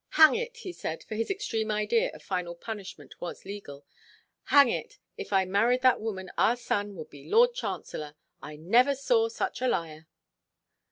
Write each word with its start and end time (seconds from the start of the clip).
"Hang 0.15 0.33
it," 0.33 0.57
he 0.57 0.73
said, 0.73 1.03
for 1.03 1.13
his 1.13 1.29
extreme 1.29 1.69
idea 1.69 2.09
of 2.15 2.23
final 2.23 2.55
punishment 2.55 3.13
was 3.21 3.45
legal; 3.45 3.85
"hang 4.45 4.67
it, 4.67 4.97
if 5.15 5.31
I 5.31 5.45
married 5.45 5.83
that 5.83 6.01
woman, 6.01 6.31
our 6.39 6.55
son 6.55 6.95
would 6.95 7.11
be 7.11 7.29
Lord 7.29 7.53
Chancellor. 7.53 8.15
I 8.41 8.55
never 8.55 8.95
saw 8.95 9.29
such 9.29 9.61
a 9.61 9.67
liar." 9.67 10.07